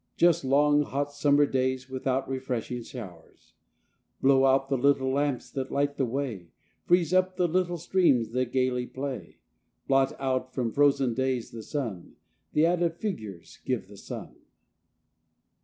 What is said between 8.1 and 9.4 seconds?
that gaily play,